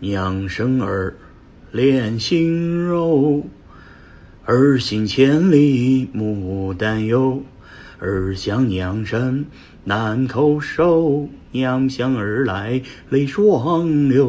[0.00, 1.14] 娘生儿，
[1.72, 3.44] 恋心柔。
[4.44, 7.42] 儿行千里母担忧，
[7.98, 9.44] 儿想娘身
[9.84, 11.28] 难叩首。
[11.50, 12.80] 娘想儿来
[13.10, 14.26] 泪双流。